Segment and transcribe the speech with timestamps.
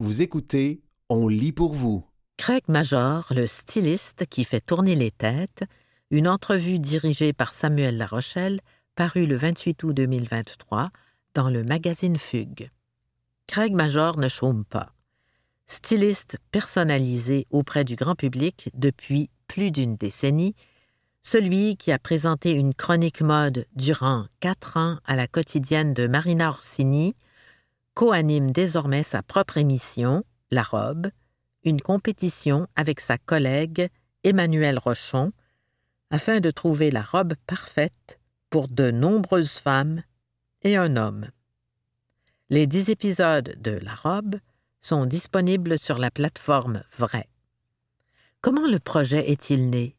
[0.00, 2.06] Vous écoutez On lit pour vous.
[2.36, 5.64] Craig Major, le styliste qui fait tourner les têtes,
[6.12, 8.60] une entrevue dirigée par Samuel Larochelle,
[8.94, 10.90] parue le 28 août 2023
[11.34, 12.70] dans le magazine Fugue.
[13.48, 14.94] Craig Major ne chôme pas.
[15.66, 20.54] Styliste personnalisé auprès du grand public depuis plus d'une décennie,
[21.24, 26.50] celui qui a présenté une chronique mode durant quatre ans à la quotidienne de Marina
[26.50, 27.16] Orsini,
[27.98, 30.22] co-anime désormais sa propre émission,
[30.52, 31.08] La Robe,
[31.64, 33.88] une compétition avec sa collègue
[34.22, 35.32] Emmanuelle Rochon,
[36.12, 40.04] afin de trouver la robe parfaite pour de nombreuses femmes
[40.62, 41.26] et un homme.
[42.50, 44.36] Les dix épisodes de La Robe
[44.80, 47.28] sont disponibles sur la plateforme Vrai.
[48.42, 49.96] Comment le projet est-il né?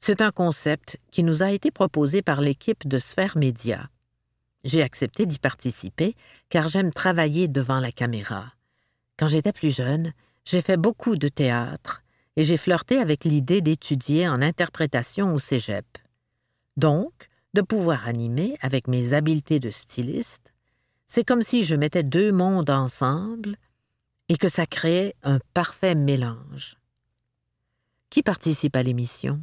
[0.00, 3.88] C'est un concept qui nous a été proposé par l'équipe de Sphère Média.
[4.64, 6.14] J'ai accepté d'y participer
[6.48, 8.52] car j'aime travailler devant la caméra.
[9.18, 10.12] Quand j'étais plus jeune,
[10.44, 12.02] j'ai fait beaucoup de théâtre
[12.36, 15.86] et j'ai flirté avec l'idée d'étudier en interprétation au cégep.
[16.76, 20.52] Donc, de pouvoir animer avec mes habiletés de styliste,
[21.06, 23.56] c'est comme si je mettais deux mondes ensemble
[24.28, 26.76] et que ça créait un parfait mélange.
[28.10, 29.42] Qui participe à l'émission?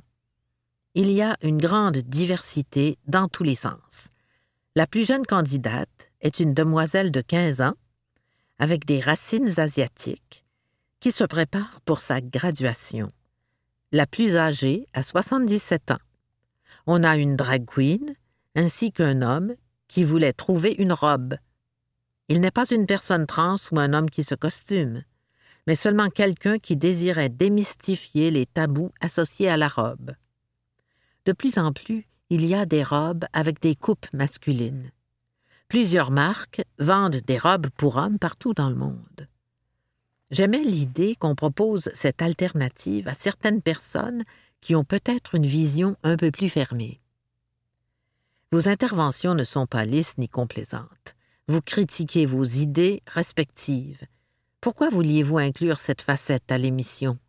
[0.94, 4.09] Il y a une grande diversité dans tous les sens.
[4.76, 7.76] La plus jeune candidate est une demoiselle de 15 ans,
[8.58, 10.46] avec des racines asiatiques,
[11.00, 13.08] qui se prépare pour sa graduation.
[13.92, 16.00] La plus âgée a 77 ans.
[16.88, 18.16] On a une drag queen,
[18.56, 19.54] ainsi qu'un homme
[19.88, 21.36] qui voulait trouver une robe.
[22.28, 25.04] Il n'est pas une personne trans ou un homme qui se costume,
[25.68, 30.14] mais seulement quelqu'un qui désirait démystifier les tabous associés à la robe.
[31.26, 34.89] De plus en plus, il y a des robes avec des coupes masculines.
[35.67, 39.28] Plusieurs marques vendent des robes pour hommes partout dans le monde.
[40.31, 44.23] J'aimais l'idée qu'on propose cette alternative à certaines personnes
[44.62, 47.02] qui ont peut-être une vision un peu plus fermée.
[48.52, 51.16] Vos interventions ne sont pas lisses ni complaisantes.
[51.47, 54.02] Vous critiquez vos idées respectives.
[54.59, 57.19] Pourquoi vouliez-vous inclure cette facette à l'émission?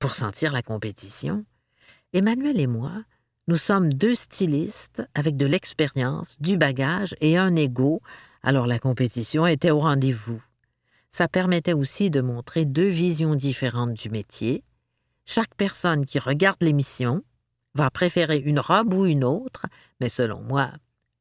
[0.00, 1.44] Pour sentir la compétition?
[2.12, 3.04] Emmanuel et moi
[3.48, 8.02] nous sommes deux stylistes avec de l'expérience, du bagage et un ego,
[8.42, 10.42] alors la compétition était au rendez-vous.
[11.10, 14.64] Ça permettait aussi de montrer deux visions différentes du métier.
[15.24, 17.22] Chaque personne qui regarde l'émission
[17.74, 19.66] va préférer une robe ou une autre,
[20.00, 20.72] mais selon moi,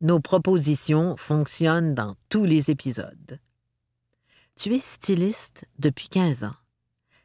[0.02, 3.40] nos propositions fonctionnent dans tous les épisodes.
[4.56, 6.56] Tu es styliste depuis 15 ans.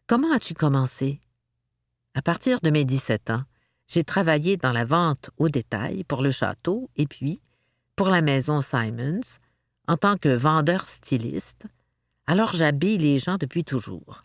[0.06, 1.20] Comment as-tu commencé?
[2.14, 3.42] À partir de mes 17 ans,
[3.90, 7.42] j'ai travaillé dans la vente au détail pour le château et puis
[7.96, 9.20] pour la maison Simons
[9.88, 11.64] en tant que vendeur styliste,
[12.26, 14.24] alors j'habille les gens depuis toujours.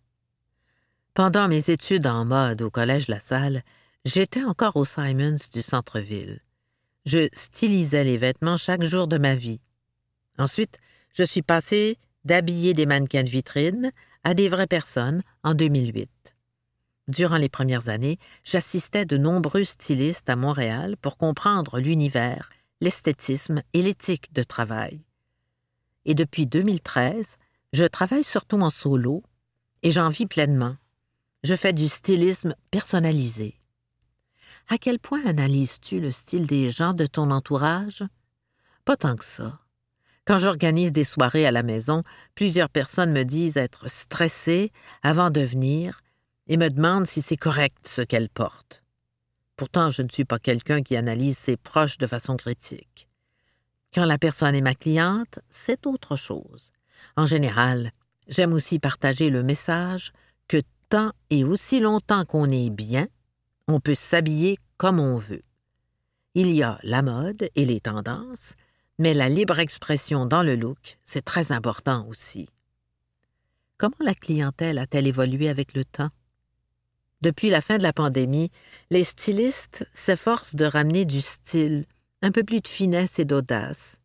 [1.15, 3.63] Pendant mes études en mode au Collège La Salle,
[4.05, 6.41] j'étais encore au Simons du centre-ville.
[7.05, 9.61] Je stylisais les vêtements chaque jour de ma vie.
[10.37, 10.77] Ensuite,
[11.13, 13.91] je suis passé d'habiller des mannequins de vitrine
[14.23, 16.09] à des vraies personnes en 2008.
[17.07, 22.49] Durant les premières années, j'assistais de nombreux stylistes à Montréal pour comprendre l'univers,
[22.81, 25.05] l'esthétisme et l'éthique de travail.
[26.05, 27.37] Et depuis 2013,
[27.73, 29.23] je travaille surtout en solo
[29.83, 30.77] et j'en vis pleinement.
[31.43, 33.59] Je fais du stylisme personnalisé.
[34.67, 38.03] À quel point analyses-tu le style des gens de ton entourage?
[38.83, 39.59] Pas tant que ça.
[40.25, 42.01] Quand j'organise des soirées à la maison,
[42.33, 44.71] plusieurs personnes me disent être stressées
[45.03, 46.01] avant de venir
[46.47, 48.83] et me demande si c'est correct ce qu'elle porte.
[49.55, 53.07] Pourtant, je ne suis pas quelqu'un qui analyse ses proches de façon critique.
[53.93, 56.73] Quand la personne est ma cliente, c'est autre chose.
[57.15, 57.91] En général,
[58.27, 60.11] j'aime aussi partager le message
[60.47, 63.07] que tant et aussi longtemps qu'on est bien,
[63.67, 65.43] on peut s'habiller comme on veut.
[66.33, 68.55] Il y a la mode et les tendances,
[68.99, 72.49] mais la libre expression dans le look, c'est très important aussi.
[73.77, 76.09] Comment la clientèle a-t-elle évolué avec le temps?
[77.25, 78.51] Depuis la fin de la pandémie,
[78.91, 81.87] les stylistes s'efforcent de ramener du style,
[82.21, 83.99] un peu plus de finesse et d'audace.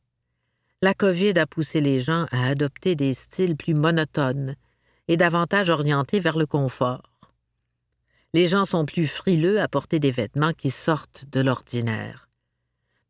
[0.81, 4.57] La COVID a poussé les gens à adopter des styles plus monotones
[5.07, 7.03] et davantage orientés vers le confort.
[8.33, 12.31] Les gens sont plus frileux à porter des vêtements qui sortent de l'ordinaire.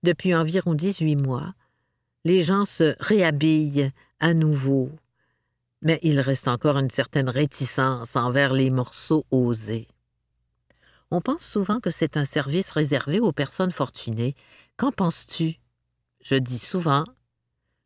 [0.03, 1.55] Depuis environ 18 mois,
[2.25, 4.91] les gens se réhabillent à nouveau,
[5.83, 9.87] mais il reste encore une certaine réticence envers les morceaux osés.
[11.11, 14.35] On pense souvent que c'est un service réservé aux personnes fortunées.
[14.77, 15.57] Qu'en penses-tu?
[16.21, 17.05] Je dis souvent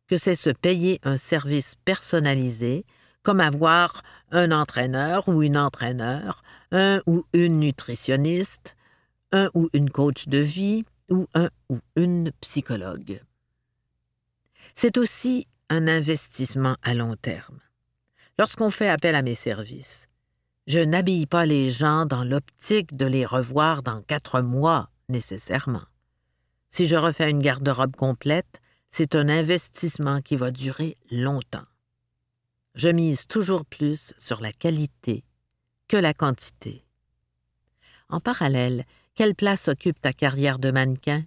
[0.07, 2.85] que c'est se payer un service personnalisé
[3.23, 8.75] comme avoir un entraîneur ou une entraîneur, un ou une nutritionniste,
[9.31, 13.21] un ou une coach de vie ou un ou une psychologue.
[14.75, 17.59] C'est aussi un investissement à long terme.
[18.37, 20.07] Lorsqu'on fait appel à mes services,
[20.67, 25.83] je n'habille pas les gens dans l'optique de les revoir dans quatre mois nécessairement.
[26.69, 31.65] Si je refais une garde-robe complète, c'est un investissement qui va durer longtemps.
[32.73, 35.23] Je mise toujours plus sur la qualité
[35.87, 36.85] que la quantité.
[38.09, 41.23] En parallèle, quelle place occupe ta carrière de mannequin?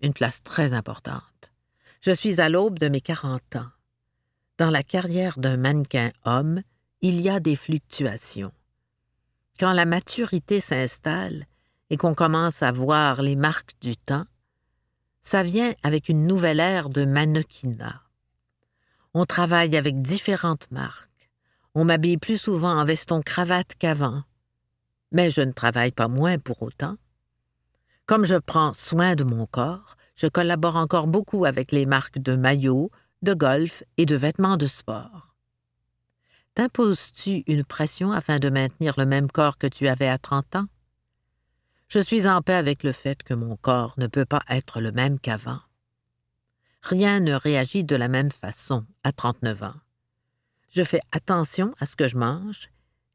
[0.00, 1.52] Une place très importante.
[2.00, 3.70] Je suis à l'aube de mes quarante ans.
[4.58, 6.62] Dans la carrière d'un mannequin homme,
[7.04, 8.52] il y a des fluctuations.
[9.58, 11.46] Quand la maturité s'installe
[11.90, 14.24] et qu'on commence à voir les marques du temps,
[15.20, 18.02] ça vient avec une nouvelle ère de mannequinat.
[19.14, 21.28] On travaille avec différentes marques.
[21.74, 24.22] On m'habille plus souvent en veston-cravate qu'avant.
[25.10, 26.96] Mais je ne travaille pas moins pour autant.
[28.06, 32.36] Comme je prends soin de mon corps, je collabore encore beaucoup avec les marques de
[32.36, 35.31] maillots, de golf et de vêtements de sport.
[36.54, 40.66] T'imposes-tu une pression afin de maintenir le même corps que tu avais à trente ans?
[41.88, 44.92] Je suis en paix avec le fait que mon corps ne peut pas être le
[44.92, 45.60] même qu'avant.
[46.82, 49.74] Rien ne réagit de la même façon à trente-neuf ans.
[50.68, 52.68] Je fais attention à ce que je mange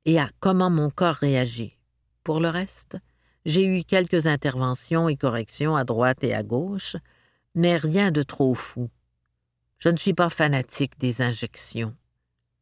[0.05, 1.77] et à comment mon corps réagit.
[2.23, 2.97] Pour le reste,
[3.45, 6.95] j'ai eu quelques interventions et corrections à droite et à gauche,
[7.53, 8.89] mais rien de trop fou.
[9.77, 11.95] Je ne suis pas fanatique des injections.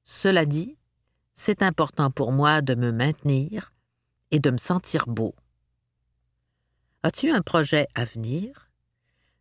[0.05, 0.77] Cela dit,
[1.33, 3.73] c'est important pour moi de me maintenir
[4.29, 5.35] et de me sentir beau.
[7.01, 8.69] As-tu un projet à venir?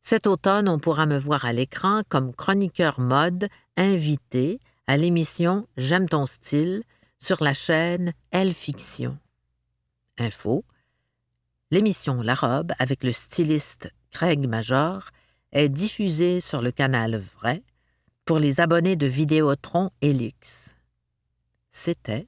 [0.03, 6.09] Cet automne, on pourra me voir à l'écran comme chroniqueur mode invité à l'émission J'aime
[6.09, 6.83] ton style
[7.19, 9.19] sur la chaîne Elle Fiction.
[10.19, 10.65] Info
[11.71, 15.09] L'émission La Robe avec le styliste Craig Major
[15.53, 17.63] est diffusée sur le canal Vrai
[18.25, 20.75] pour les abonnés de Vidéotron Elix.
[21.73, 22.27] C'était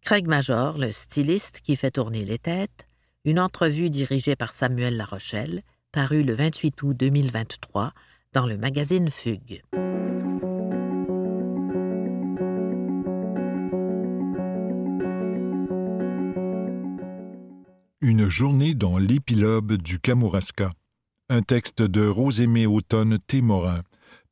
[0.00, 2.88] Craig Major, le styliste qui fait tourner les têtes,
[3.24, 7.92] une entrevue dirigée par Samuel Larochelle, parue le 28 août 2023
[8.32, 9.62] dans le magazine Fugue.
[18.00, 20.70] Une journée dans l'épilobe du Kamouraska.
[21.28, 23.82] Un texte de Rosémée Automne Témorin,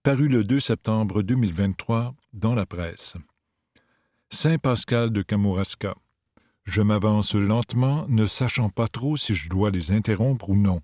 [0.07, 3.17] paru le 2 septembre 2023 dans la presse.
[4.31, 5.97] Saint Pascal de Kamouraska.
[6.63, 10.81] Je m'avance lentement, ne sachant pas trop si je dois les interrompre ou non.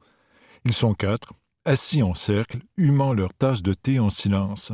[0.64, 1.34] Ils sont quatre,
[1.64, 4.72] assis en cercle, humant leur tasse de thé en silence.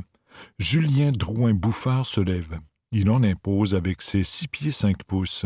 [0.59, 2.59] Julien Drouin-Bouffard se lève.
[2.91, 5.45] Il en impose avec ses six pieds cinq pouces.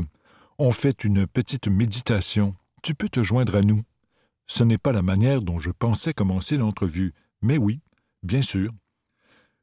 [0.58, 2.54] On fait une petite méditation.
[2.84, 3.82] Tu peux te joindre à nous.
[4.46, 7.81] Ce n'est pas la manière dont je pensais commencer l'entrevue, mais oui,
[8.22, 8.70] bien sûr.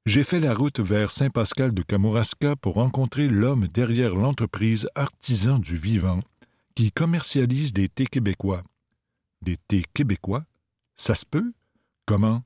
[0.10, 5.78] J'ai fait la route vers Saint-Pascal de Kamouraska pour rencontrer l'homme derrière l'entreprise Artisan du
[5.78, 6.22] Vivant
[6.74, 8.64] qui commercialise des thés québécois.
[9.44, 10.46] Des thés québécois?
[10.98, 11.54] Ça se peut?
[12.08, 12.42] Comment?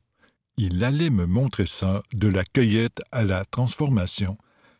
[0.57, 4.37] Il allait me montrer ça, de la cueillette à la transformation.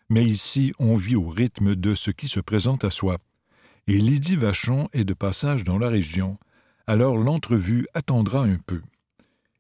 [0.09, 3.17] Mais ici, on vit au rythme de ce qui se présente à soi.
[3.87, 6.37] Et Lydie Vachon est de passage dans la région,
[6.85, 8.81] alors l'entrevue attendra un peu.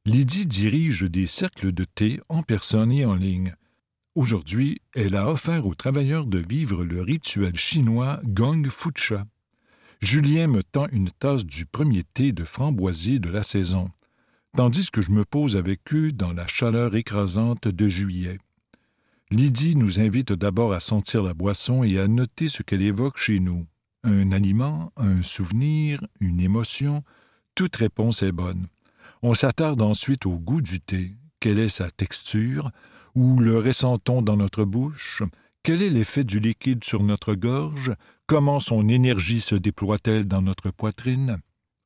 [0.05, 3.55] Lydie dirige des cercles de thé en personne et en ligne.
[4.15, 9.25] Aujourd'hui, elle a offert aux travailleurs de vivre le rituel chinois Gong Fucha.
[10.01, 13.91] Julien me tend une tasse du premier thé de framboisier de la saison,
[14.57, 18.39] tandis que je me pose avec eux dans la chaleur écrasante de juillet.
[19.31, 23.39] Lydie nous invite d'abord à sentir la boisson et à noter ce qu'elle évoque chez
[23.39, 23.65] nous.
[24.03, 27.05] Un aliment, un souvenir, une émotion,
[27.55, 28.67] toute réponse est bonne.
[29.25, 31.15] On s'attarde ensuite au goût du thé.
[31.39, 32.71] Quelle est sa texture?
[33.15, 35.23] Où le ressent-on dans notre bouche?
[35.63, 37.93] Quel est l'effet du liquide sur notre gorge?
[38.27, 41.37] Comment son énergie se déploie-t-elle dans notre poitrine?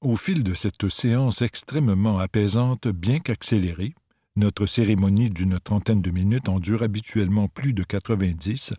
[0.01, 3.93] Au fil de cette séance extrêmement apaisante, bien qu'accélérée,
[4.35, 8.73] notre cérémonie d'une trentaine de minutes en dure habituellement plus de 90,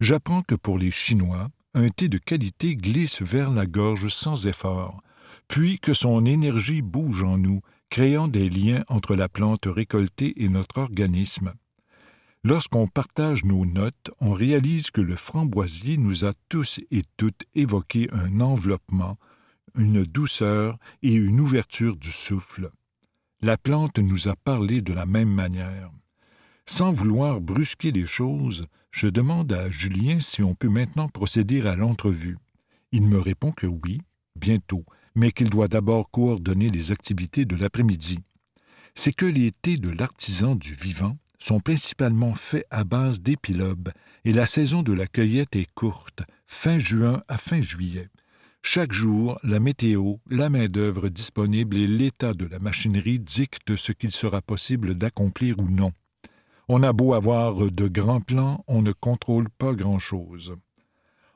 [0.00, 5.00] j'apprends que pour les Chinois, un thé de qualité glisse vers la gorge sans effort,
[5.46, 10.48] puis que son énergie bouge en nous, créant des liens entre la plante récoltée et
[10.48, 11.52] notre organisme.
[12.42, 18.08] Lorsqu'on partage nos notes, on réalise que le framboisier nous a tous et toutes évoqué
[18.12, 19.18] un enveloppement,
[19.76, 22.70] une douceur et une ouverture du souffle.
[23.42, 25.90] La plante nous a parlé de la même manière.
[26.66, 31.76] Sans vouloir brusquer les choses, Je demande à Julien si on peut maintenant procéder à
[31.76, 32.38] l'entrevue.
[32.90, 34.00] Il me répond que oui,
[34.34, 38.18] bientôt, mais qu'il doit d'abord coordonner les activités de l'après-midi.
[38.94, 43.90] C'est que les thés de l'artisan du vivant sont principalement faits à base d'épilobes
[44.24, 48.08] et la saison de la cueillette est courte, fin juin à fin juillet.
[48.62, 54.10] Chaque jour, la météo, la main-d'œuvre disponible et l'état de la machinerie dictent ce qu'il
[54.10, 55.92] sera possible d'accomplir ou non.
[56.68, 60.54] On a beau avoir de grands plans, on ne contrôle pas grand-chose.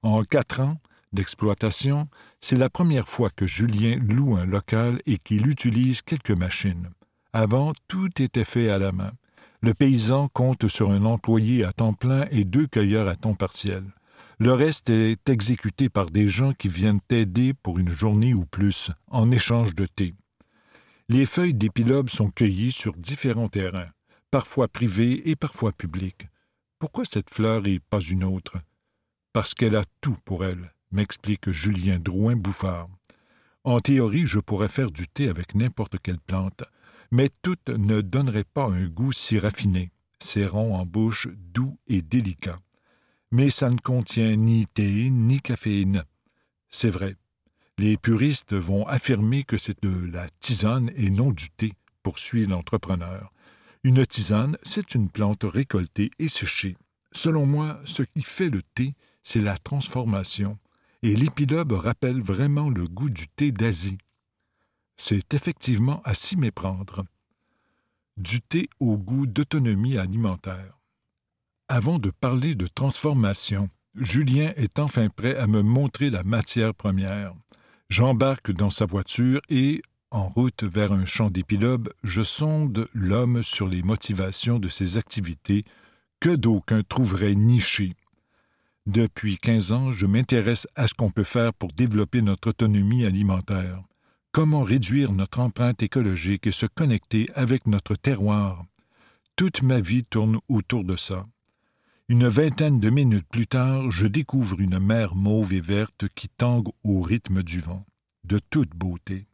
[0.02, 0.78] En quatre ans
[1.14, 2.08] d'exploitation,
[2.40, 6.90] c'est la première fois que Julien loue un local et qu'il utilise quelques machines.
[7.32, 9.12] Avant, tout était fait à la main.
[9.62, 13.84] Le paysan compte sur un employé à temps plein et deux cueilleurs à temps partiel.
[14.38, 18.90] Le reste est exécuté par des gens qui viennent t'aider pour une journée ou plus,
[19.08, 20.14] en échange de thé.
[21.08, 23.90] Les feuilles d'épilobe sont cueillies sur différents terrains,
[24.30, 26.28] parfois privés et parfois publics.
[26.78, 28.58] Pourquoi cette fleur et pas une autre?
[29.32, 32.88] Parce qu'elle a tout pour elle, m'explique Julien Drouin-Bouffard.
[33.64, 36.64] En théorie, je pourrais faire du thé avec n'importe quelle plante,
[37.10, 42.00] mais toutes ne donneraient pas un goût si raffiné, c'est rond en bouche, doux et
[42.00, 42.60] délicat
[43.34, 46.04] mais ça ne contient ni thé ni caféine.
[46.70, 47.16] C'est vrai.
[47.78, 51.72] Les puristes vont affirmer que c'est de la tisane et non du thé,
[52.04, 53.32] poursuit l'entrepreneur.
[53.82, 56.76] Une tisane, c'est une plante récoltée et séchée.
[57.10, 60.56] Selon moi, ce qui fait le thé, c'est la transformation,
[61.04, 63.98] et l'épilobe rappelle vraiment le goût du thé d'Asie.
[64.96, 67.04] C'est effectivement à s'y méprendre.
[68.16, 70.78] Du thé au goût d'autonomie alimentaire.
[71.68, 77.34] Avant de parler de transformation, Julien est enfin prêt à me montrer la matière première.
[77.90, 83.68] J'embarque dans sa voiture et, en route vers un champ d'épilobe, je sonde l'homme sur
[83.68, 85.64] les motivations de ses activités
[86.18, 87.94] que d'aucuns trouveraient nichées.
[88.86, 93.82] Depuis quinze ans, je m'intéresse à ce qu'on peut faire pour développer notre autonomie alimentaire.
[94.30, 98.66] Comment réduire notre empreinte écologique et se connecter avec notre terroir?
[99.36, 101.26] Toute ma vie tourne autour de ça.
[102.10, 106.68] Une vingtaine de minutes plus tard, je découvre une mer mauve et verte qui tangue
[106.82, 107.86] au rythme du vent,
[108.24, 109.26] de toute beauté.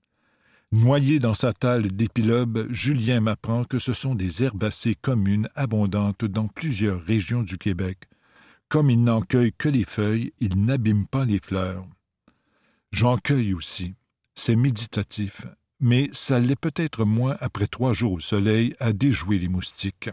[0.71, 6.47] Noyé dans sa talle d'épilobe, Julien m'apprend que ce sont des herbacées communes abondantes dans
[6.47, 8.07] plusieurs régions du Québec.
[8.71, 11.85] Comme il n'en cueille que les feuilles, il n'abîme pas les fleurs.
[12.93, 13.95] J'en cueille aussi.
[14.37, 15.45] C'est méditatif,
[15.81, 20.11] mais ça l'est peut-être moins après trois jours au soleil à déjouer les moustiques.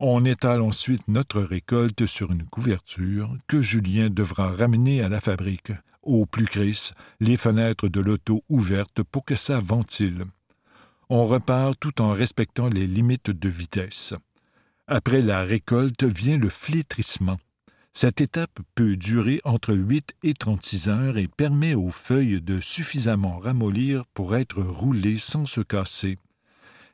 [0.00, 5.72] On étale ensuite notre récolte sur une couverture que Julien devra ramener à la fabrique,
[6.02, 10.24] au plus cris, les fenêtres de l'auto ouvertes pour que ça ventile.
[11.10, 14.14] On repart tout en respectant les limites de vitesse.
[14.86, 17.38] Après la récolte vient le flétrissement.
[17.94, 23.38] Cette étape peut durer entre 8 et 36 heures et permet aux feuilles de suffisamment
[23.38, 26.18] ramollir pour être roulées sans se casser.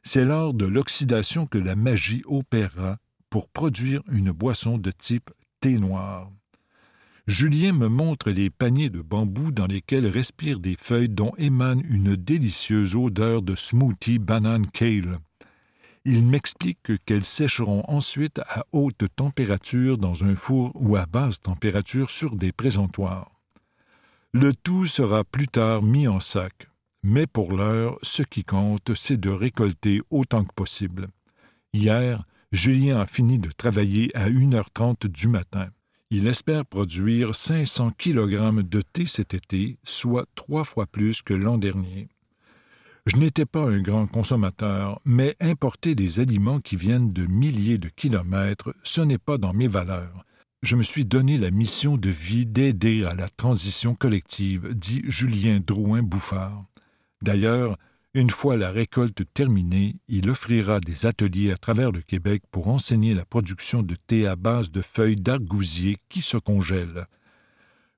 [0.05, 5.31] C'est lors de l'oxydation que la magie opérera pour produire une boisson de type
[5.61, 6.31] thé noir.
[7.27, 12.15] Julien me montre les paniers de bambou dans lesquels respirent des feuilles dont émane une
[12.15, 15.19] délicieuse odeur de smoothie banane kale.
[16.13, 22.11] Il m'explique qu'elles sécheront ensuite à haute température dans un four ou à basse température
[22.11, 23.31] sur des présentoirs.
[24.33, 26.67] Le tout sera plus tard mis en sac.
[27.05, 31.11] Mais pour l'heure, ce qui compte, c'est de récolter autant que possible.
[31.73, 35.69] Hier, Julien a fini de travailler à 1h30 du matin.
[36.11, 41.57] Il espère produire 500 kg de thé cet été, soit trois fois plus que l'an
[41.57, 42.09] dernier.
[43.13, 47.89] Je n'étais pas un grand consommateur, mais importer des aliments qui viennent de milliers de
[47.89, 50.25] kilomètres, ce n'est pas dans mes valeurs.
[50.63, 55.59] Je me suis donné la mission de vie d'aider à la transition collective, dit Julien
[55.59, 56.67] Drouin-Bouffard.
[57.21, 57.77] D'ailleurs,
[58.15, 63.15] une fois la récolte terminée, il offrira des ateliers à travers le Québec pour enseigner
[63.15, 67.09] la production de thé à base de feuilles d'argousier qui se congèlent.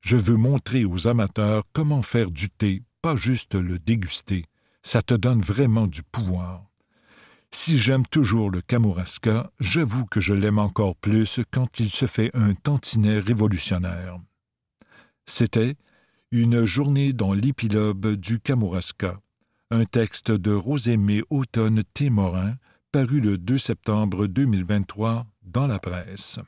[0.01, 4.47] Je veux montrer aux amateurs comment faire du thé, pas juste le déguster.
[4.83, 6.65] Ça te donne vraiment du pouvoir.
[7.51, 12.31] Si j'aime toujours le Kamouraska, j'avoue que je l'aime encore plus quand il se fait
[12.35, 14.19] un tantinet révolutionnaire.
[15.27, 15.77] C'était
[16.31, 19.21] une journée dans l'épilobe du Kamouraska,
[19.71, 22.55] un texte de Rosémée Automne Témorin,
[22.91, 26.41] paru le 2 septembre 2023 dans la presse.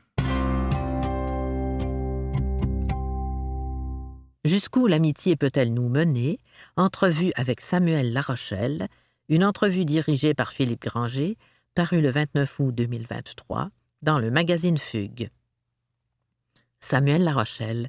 [4.44, 6.38] Jusqu'où l'amitié peut-elle nous mener?
[6.76, 8.88] Entrevue avec Samuel Larochelle,
[9.28, 11.38] une entrevue dirigée par Philippe Granger,
[11.74, 13.70] parue le 29 août 2023
[14.02, 15.30] dans le magazine Fugue.
[16.80, 17.88] Samuel Larochelle,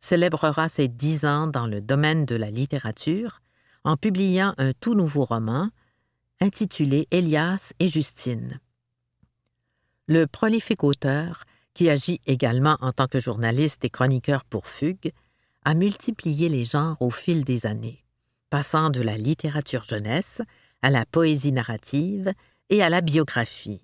[0.00, 3.40] célébrera ses dix ans dans le domaine de la littérature
[3.84, 5.70] en publiant un tout nouveau roman
[6.40, 8.58] intitulé Elias et Justine.
[10.08, 11.44] Le prolifique auteur,
[11.74, 15.12] qui agit également en tant que journaliste et chroniqueur pour Fugue,
[15.64, 18.04] a multiplié les genres au fil des années,
[18.50, 20.42] passant de la littérature jeunesse
[20.82, 22.32] à la poésie narrative
[22.70, 23.82] et à la biographie.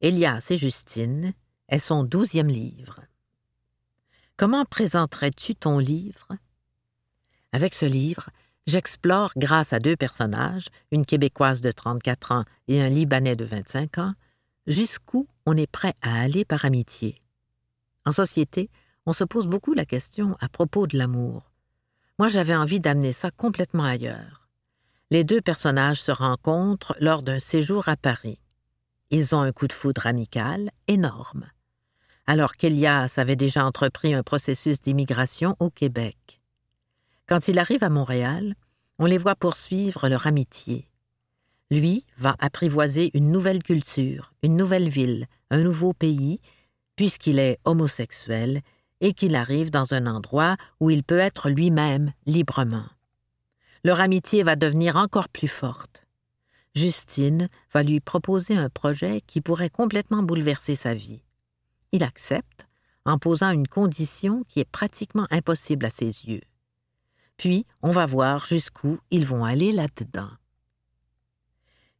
[0.00, 1.32] Elias et Justine
[1.68, 3.00] est son douzième livre.
[4.36, 6.28] Comment présenterais-tu ton livre?
[7.52, 8.30] Avec ce livre,
[8.66, 13.98] j'explore, grâce à deux personnages, une Québécoise de 34 ans et un Libanais de 25
[13.98, 14.14] ans,
[14.66, 17.22] jusqu'où on est prêt à aller par amitié.
[18.04, 18.70] En société,
[19.06, 21.52] on se pose beaucoup la question à propos de l'amour.
[22.18, 24.48] Moi, j'avais envie d'amener ça complètement ailleurs.
[25.10, 28.40] Les deux personnages se rencontrent lors d'un séjour à Paris.
[29.10, 31.46] Ils ont un coup de foudre amical énorme.
[32.26, 36.40] Alors qu'Elias avait déjà entrepris un processus d'immigration au Québec.
[37.26, 38.54] Quand il arrive à Montréal,
[38.98, 40.88] on les voit poursuivre leur amitié.
[41.70, 46.40] Lui va apprivoiser une nouvelle culture, une nouvelle ville, un nouveau pays,
[46.96, 48.62] puisqu'il est homosexuel
[49.02, 52.86] et qu'il arrive dans un endroit où il peut être lui-même librement.
[53.84, 56.06] Leur amitié va devenir encore plus forte.
[56.74, 61.22] Justine va lui proposer un projet qui pourrait complètement bouleverser sa vie.
[61.90, 62.68] Il accepte
[63.04, 66.42] en posant une condition qui est pratiquement impossible à ses yeux.
[67.36, 70.30] Puis on va voir jusqu'où ils vont aller là-dedans.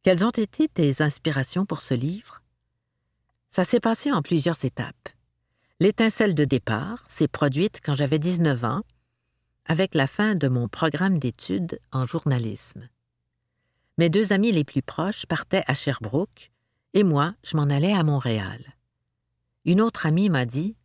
[0.03, 2.39] Quelles ont été tes inspirations pour ce livre?
[3.49, 5.09] Ça s'est passé en plusieurs étapes.
[5.79, 8.83] L'étincelle de départ s'est produite quand j'avais 19 ans,
[9.65, 12.89] avec la fin de mon programme d'études en journalisme.
[13.97, 16.51] Mes deux amis les plus proches partaient à Sherbrooke
[16.93, 18.75] et moi, je m'en allais à Montréal.
[19.65, 20.75] Une autre amie m'a dit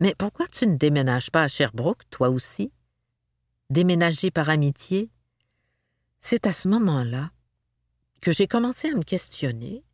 [0.00, 2.72] Mais pourquoi tu ne déménages pas à Sherbrooke, toi aussi?
[3.70, 5.10] Déménager par amitié
[6.20, 7.30] C'est à ce moment-là
[8.20, 9.84] que j'ai commencé à me questionner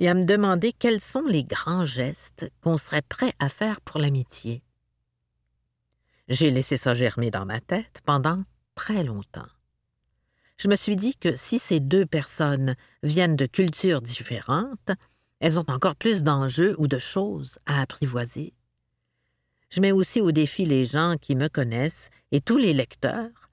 [0.00, 4.00] et à me demander quels sont les grands gestes qu'on serait prêt à faire pour
[4.00, 4.62] l'amitié.
[6.28, 8.42] J'ai laissé ça germer dans ma tête pendant
[8.74, 9.48] très longtemps.
[10.56, 14.90] Je me suis dit que si ces deux personnes viennent de cultures différentes,
[15.38, 18.54] elles ont encore plus d'enjeux ou de choses à apprivoiser.
[19.68, 23.50] Je mets aussi au défi les gens qui me connaissent et tous les lecteurs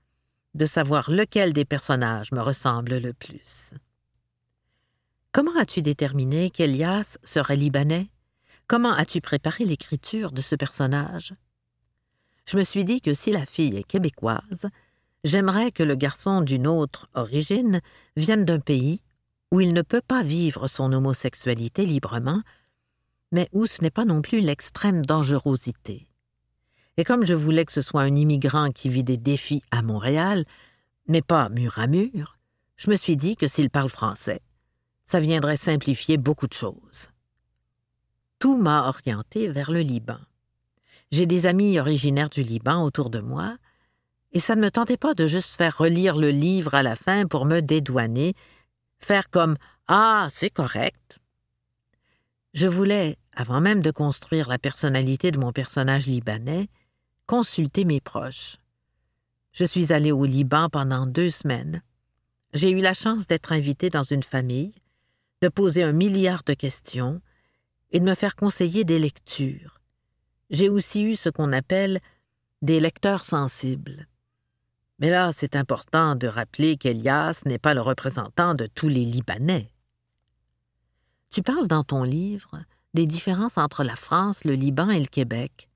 [0.54, 3.74] de savoir lequel des personnages me ressemble le plus.
[5.32, 8.10] Comment as-tu déterminé qu'Elias serait libanais?
[8.68, 11.34] Comment as-tu préparé l'écriture de ce personnage?
[12.46, 14.68] Je me suis dit que si la fille est québécoise,
[15.24, 17.82] j'aimerais que le garçon d'une autre origine
[18.16, 19.02] vienne d'un pays
[19.52, 22.42] où il ne peut pas vivre son homosexualité librement,
[23.32, 26.08] mais où ce n'est pas non plus l'extrême dangerosité.
[26.98, 30.46] Et comme je voulais que ce soit un immigrant qui vit des défis à Montréal,
[31.08, 32.38] mais pas mur à mur,
[32.76, 34.42] je me suis dit que s'il parle français,
[35.08, 37.10] ça viendrait simplifier beaucoup de choses.
[38.40, 40.20] Tout m'a orienté vers le Liban.
[41.12, 43.56] J'ai des amis originaires du Liban autour de moi,
[44.34, 47.26] et ça ne me tentait pas de juste faire relire le livre à la fin
[47.26, 48.34] pour me dédouaner,
[49.00, 51.20] faire comme Ah, c'est correct.
[52.54, 56.68] Je voulais, avant même de construire la personnalité de mon personnage libanais,
[57.28, 58.58] consulter mes proches.
[59.54, 61.82] Je suis allé au Liban pendant deux semaines.
[62.54, 64.76] J'ai eu la chance d'être invité dans une famille,
[65.42, 67.22] de poser un milliard de questions
[67.92, 69.80] et de me faire conseiller des lectures.
[70.50, 72.00] J'ai aussi eu ce qu'on appelle
[72.62, 74.08] des lecteurs sensibles.
[75.00, 79.72] Mais là, c'est important de rappeler qu'Elias n'est pas le représentant de tous les Libanais.
[81.30, 85.70] Tu parles dans ton livre des différences entre la France, le Liban et le Québec.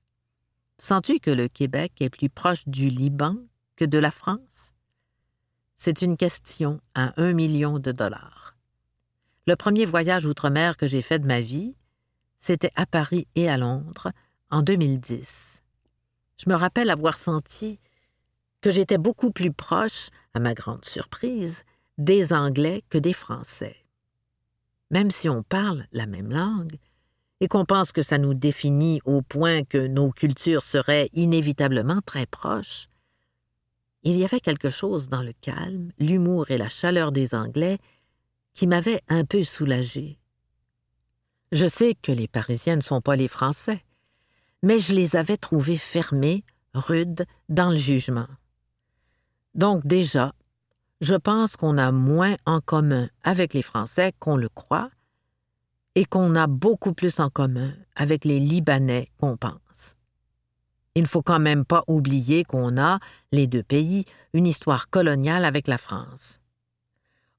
[0.78, 3.36] Sens-tu que le Québec est plus proche du Liban
[3.76, 4.72] que de la France?
[5.76, 8.56] C'est une question à un million de dollars.
[9.46, 11.76] Le premier voyage outre-mer que j'ai fait de ma vie,
[12.38, 14.12] c'était à Paris et à Londres
[14.50, 15.62] en 2010.
[16.36, 17.80] Je me rappelle avoir senti
[18.60, 21.64] que j'étais beaucoup plus proche, à ma grande surprise,
[21.98, 23.76] des Anglais que des Français.
[24.92, 26.76] Même si on parle la même langue,
[27.40, 32.26] et qu'on pense que ça nous définit au point que nos cultures seraient inévitablement très
[32.26, 32.86] proches,
[34.04, 37.78] il y avait quelque chose dans le calme, l'humour et la chaleur des Anglais
[38.54, 40.18] qui m'avait un peu soulagée.
[41.52, 43.84] Je sais que les Parisiens ne sont pas les Français,
[44.62, 48.28] mais je les avais trouvés fermés, rudes, dans le jugement.
[49.54, 50.32] Donc déjà,
[51.00, 54.90] je pense qu'on a moins en commun avec les Français qu'on le croit,
[55.94, 59.96] et qu'on a beaucoup plus en commun avec les Libanais qu'on pense.
[60.94, 62.98] Il ne faut quand même pas oublier qu'on a,
[63.30, 66.38] les deux pays, une histoire coloniale avec la France.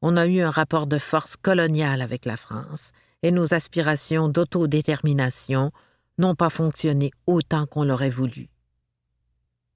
[0.05, 5.71] On a eu un rapport de force coloniale avec la France, et nos aspirations d'autodétermination
[6.17, 8.49] n'ont pas fonctionné autant qu'on l'aurait voulu.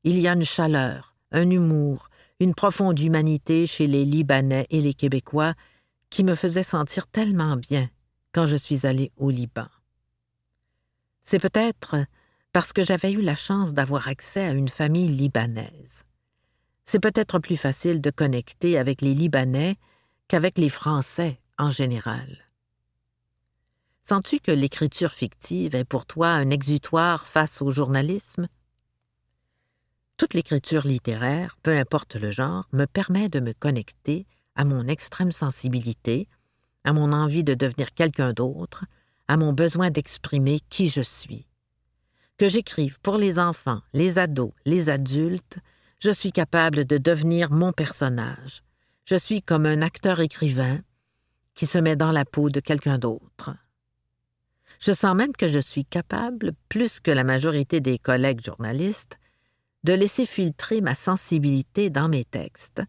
[0.04, 2.10] Il y a une chaleur, un humour,
[2.42, 5.54] une profonde humanité chez les Libanais et les Québécois
[6.10, 7.90] qui me faisait sentir tellement bien
[8.34, 9.68] quand je suis allé au Liban.
[11.24, 11.96] C'est peut-être
[12.52, 16.04] parce que j'avais eu la chance d'avoir accès à une famille libanaise.
[16.84, 19.78] C'est peut-être plus facile de connecter avec les Libanais
[20.28, 22.48] qu'avec les Français en général.
[24.04, 28.48] Sens-tu que l'écriture fictive est pour toi un exutoire face au journalisme?
[30.18, 35.32] Toute l'écriture littéraire, peu importe le genre, me permet de me connecter à mon extrême
[35.32, 36.28] sensibilité,
[36.84, 38.86] à mon envie de devenir quelqu'un d'autre,
[39.28, 41.48] à mon besoin d'exprimer qui je suis.
[42.38, 45.60] Que j'écrive pour les enfants, les ados, les adultes,
[46.00, 48.64] je suis capable de devenir mon personnage.
[49.10, 50.82] Je suis comme un acteur écrivain
[51.56, 53.56] qui se met dans la peau de quelqu'un d'autre.
[54.82, 59.18] Je sens même que je suis capable, plus que la majorité des collègues journalistes,
[59.86, 62.82] de laisser filtrer ma sensibilité dans mes textes,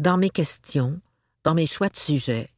[0.00, 1.00] dans mes questions,
[1.44, 2.50] dans mes choix de sujets.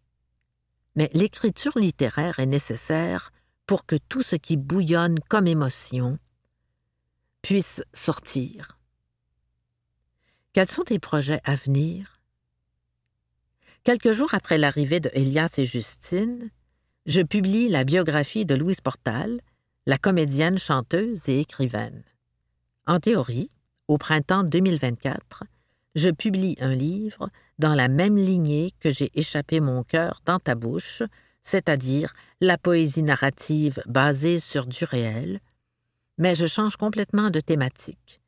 [0.97, 3.31] Mais l'écriture littéraire est nécessaire
[3.67, 6.19] pour que tout ce qui bouillonne comme émotion
[7.43, 8.79] puisse sortir.
[10.55, 12.22] Quels sont tes projets à venir?
[13.85, 16.51] Quelques jours après l'arrivée de Elias et Justine,
[17.07, 19.41] je publie la biographie de Louise Portal,
[19.87, 22.05] la comédienne, chanteuse et écrivaine.
[22.87, 23.51] En théorie,
[23.89, 25.43] au printemps 2024,
[25.97, 30.55] je publie un livre dans la même lignée que j'ai échappé mon cœur dans ta
[30.55, 31.03] bouche,
[31.43, 35.41] c'est-à-dire la poésie narrative basée sur du réel,
[36.19, 38.21] mais je change complètement de thématique.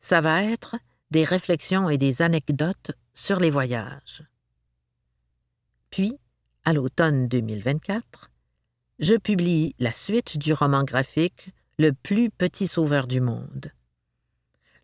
[0.00, 0.76] Ça va être
[1.10, 4.22] des réflexions et des anecdotes sur les voyages.
[5.92, 6.18] Puis,
[6.64, 8.30] à l'automne 2024,
[8.98, 13.70] je publie la suite du roman graphique Le plus petit sauveur du monde.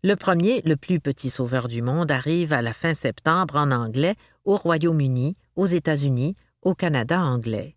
[0.03, 4.15] Le premier, Le plus petit sauveur du monde, arrive à la fin septembre en anglais
[4.45, 7.75] au Royaume-Uni, aux États-Unis, au Canada anglais.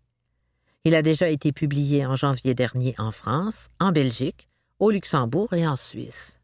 [0.85, 5.65] Il a déjà été publié en janvier dernier en France, en Belgique, au Luxembourg et
[5.65, 6.39] en Suisse.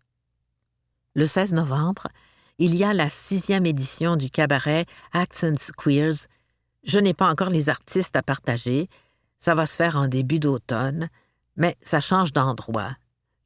[1.14, 2.08] Le 16 novembre,
[2.58, 6.28] il y a la sixième édition du cabaret Accents Queers
[6.84, 8.88] je n'ai pas encore les artistes à partager.
[9.40, 11.10] Ça va se faire en début d'automne,
[11.56, 12.96] mais ça change d'endroit.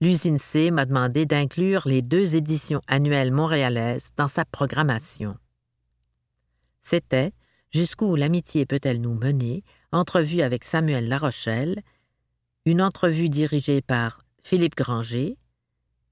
[0.02, 5.38] L'usine C m'a demandé d'inclure les deux éditions annuelles montréalaises dans sa programmation.
[6.82, 7.34] C'était
[7.74, 9.64] Jusqu'où l'amitié peut-elle nous mener?
[9.92, 11.82] Entrevue avec Samuel Larochelle,
[12.66, 15.38] une entrevue dirigée par Philippe Granger,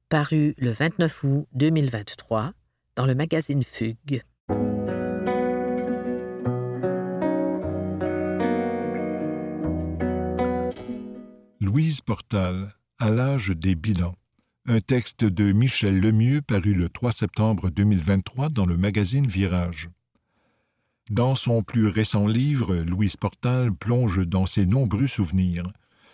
[0.10, 2.54] parue le 29 août 2023
[2.96, 4.24] dans le magazine Fugue.
[12.00, 14.16] Portal, à l'âge des bilans.
[14.66, 19.90] Un texte de Michel Lemieux paru le 3 septembre 2023 dans le magazine Virage.
[21.10, 25.66] Dans son plus récent livre, Louise Portal plonge dans ses nombreux souvenirs.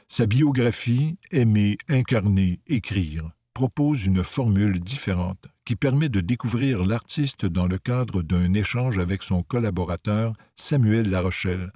[0.08, 7.68] Sa biographie, Aimer, incarner, écrire, propose une formule différente qui permet de découvrir l'artiste dans
[7.68, 11.72] le cadre d'un échange avec son collaborateur Samuel Larochelle.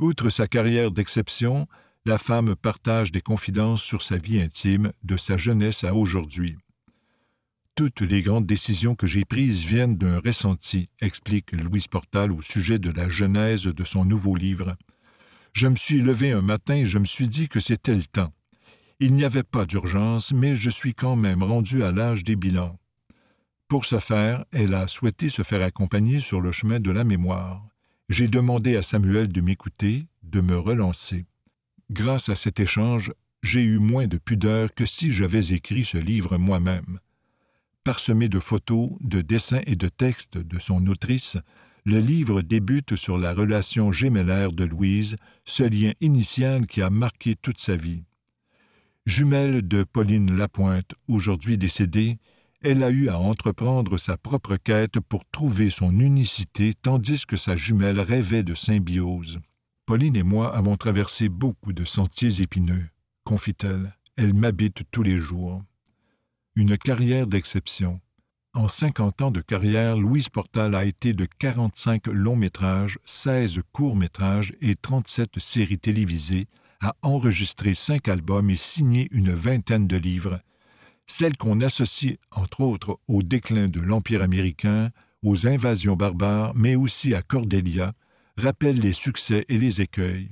[0.00, 1.68] Outre sa carrière d'exception,
[2.06, 6.58] la femme partage des confidences sur sa vie intime, de sa jeunesse à aujourd'hui.
[7.76, 12.78] Toutes les grandes décisions que j'ai prises viennent d'un ressenti, explique Louise Portal au sujet
[12.78, 14.76] de la genèse de son nouveau livre.
[15.54, 18.34] Je me suis levé un matin et je me suis dit que c'était le temps.
[19.00, 22.78] Il n'y avait pas d'urgence, mais je suis quand même rendu à l'âge des bilans.
[23.66, 27.66] Pour ce faire, elle a souhaité se faire accompagner sur le chemin de la mémoire.
[28.10, 31.24] J'ai demandé à Samuel de m'écouter, de me relancer.
[31.90, 36.38] Grâce à cet échange, j'ai eu moins de pudeur que si j'avais écrit ce livre
[36.38, 36.98] moi-même.
[37.84, 41.36] Parsemé de photos, de dessins et de textes de son autrice,
[41.84, 47.36] le livre débute sur la relation gémellaire de Louise, ce lien initial qui a marqué
[47.36, 48.04] toute sa vie.
[49.04, 52.16] Jumelle de Pauline Lapointe, aujourd'hui décédée,
[52.62, 57.56] elle a eu à entreprendre sa propre quête pour trouver son unicité tandis que sa
[57.56, 59.40] jumelle rêvait de symbiose.
[59.86, 62.86] Pauline et moi avons traversé beaucoup de sentiers épineux,
[63.24, 63.94] confie-t-elle.
[64.16, 65.62] Elle, m'habite tous les jours.
[66.54, 68.00] Une carrière d'exception.
[68.54, 73.96] En cinquante ans de carrière, Louise Portal a été de quarante-cinq longs métrages, seize courts
[73.96, 76.46] métrages et trente-sept séries télévisées,
[76.80, 80.40] a enregistré cinq albums et signé une vingtaine de livres.
[81.06, 84.90] celle qu'on associe entre autres au déclin de l'Empire américain,
[85.22, 87.92] aux invasions barbares, mais aussi à Cordélia,
[88.36, 90.30] rappelle les succès et les écueils.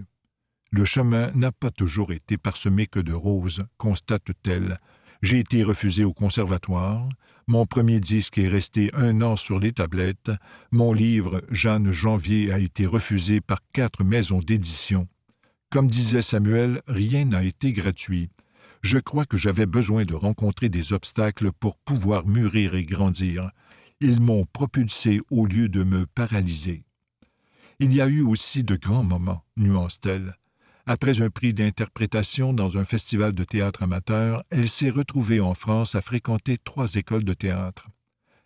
[0.70, 4.78] Le chemin n'a pas toujours été parsemé que de roses, constate-t-elle.
[5.20, 7.08] J'ai été refusé au conservatoire,
[7.46, 10.30] mon premier disque est resté un an sur les tablettes,
[10.70, 15.08] mon livre Jeanne Janvier a été refusé par quatre maisons d'édition.
[15.70, 18.30] Comme disait Samuel, rien n'a été gratuit.
[18.82, 23.50] Je crois que j'avais besoin de rencontrer des obstacles pour pouvoir mûrir et grandir.
[24.00, 26.84] Ils m'ont propulsé au lieu de me paralyser.
[27.84, 30.36] Il y a eu aussi de grands moments, nuance-t-elle.
[30.86, 35.96] Après un prix d'interprétation dans un festival de théâtre amateur, elle s'est retrouvée en France
[35.96, 37.88] à fréquenter trois écoles de théâtre.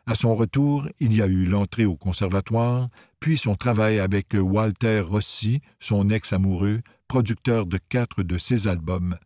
[0.06, 2.88] À son retour, il y a eu l'entrée au conservatoire,
[3.20, 9.18] puis son travail avec Walter Rossi, son ex-amoureux, producteur de quatre de ses albums.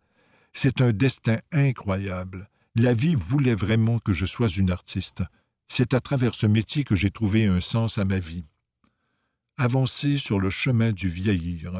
[0.53, 2.51] C'est un destin incroyable.
[2.75, 5.23] La vie voulait vraiment que je sois une artiste.
[5.68, 8.42] C'est à travers ce métier que j'ai trouvé un sens à ma vie.
[9.62, 11.75] Avancer sur le chemin du vieillir.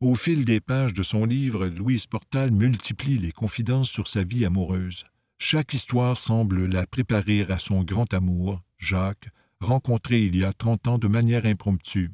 [0.00, 4.46] Au fil des pages de son livre, Louise Portal multiplie les confidences sur sa vie
[4.46, 5.04] amoureuse.
[5.36, 9.28] Chaque histoire semble la préparer à son grand amour, Jacques,
[9.60, 12.08] rencontré il y a trente ans de manière impromptue.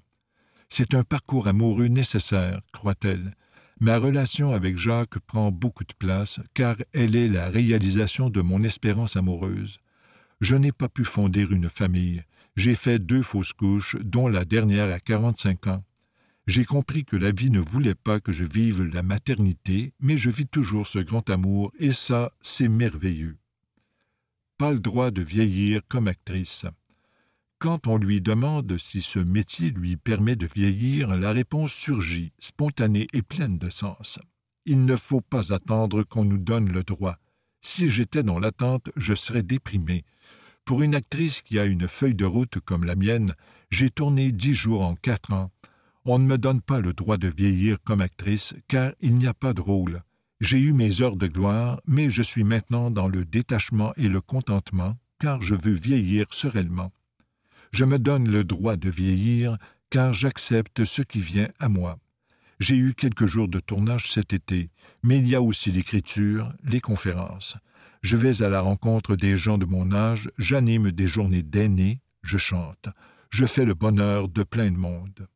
[0.68, 3.36] C'est un parcours amoureux nécessaire, croit-elle,
[3.78, 8.64] Ma relation avec Jacques prend beaucoup de place, car elle est la réalisation de mon
[8.64, 9.78] espérance amoureuse.
[10.40, 12.24] Je n'ai pas pu fonder une famille.
[12.58, 15.84] J'ai fait deux fausses couches, dont la dernière à quarante-cinq ans.
[16.48, 20.28] J'ai compris que la vie ne voulait pas que je vive la maternité, mais je
[20.28, 23.36] vis toujours ce grand amour, et ça, c'est merveilleux.
[24.56, 26.66] Pas le droit de vieillir comme actrice.
[27.60, 33.06] Quand on lui demande si ce métier lui permet de vieillir, la réponse surgit, spontanée
[33.12, 34.18] et pleine de sens.
[34.66, 37.18] Il ne faut pas attendre qu'on nous donne le droit.
[37.60, 40.04] Si j'étais dans l'attente, je serais déprimé.
[40.68, 43.34] Pour une actrice qui a une feuille de route comme la mienne,
[43.70, 45.50] j'ai tourné dix jours en quatre ans.
[46.04, 49.32] On ne me donne pas le droit de vieillir comme actrice, car il n'y a
[49.32, 50.02] pas de rôle.
[50.42, 54.20] J'ai eu mes heures de gloire, mais je suis maintenant dans le détachement et le
[54.20, 56.92] contentement, car je veux vieillir sereinement
[57.72, 59.56] je me donne le droit de vieillir,
[59.88, 61.98] car j'accepte ce qui vient à moi.
[62.60, 64.68] J'ai eu quelques jours de tournage cet été,
[65.02, 67.56] mais il y a aussi l'écriture, les conférences.
[68.02, 72.38] Je vais à la rencontre des gens de mon âge, j'anime des journées d'aînés, je
[72.38, 72.88] chante,
[73.30, 75.28] je fais le bonheur de plein de monde.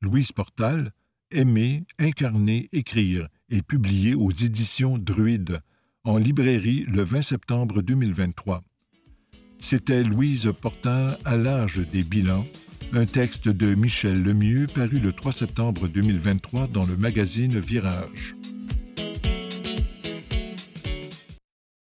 [0.00, 0.92] Louise Portal,
[1.32, 5.60] Aimer, incarner, écrire, est publié aux éditions Druide,
[6.02, 8.64] en librairie le 20 septembre 2023.
[9.60, 12.46] C'était Louise Portal à l'âge des bilans,
[12.92, 18.34] un texte de Michel Lemieux paru le 3 septembre 2023 dans le magazine Virage.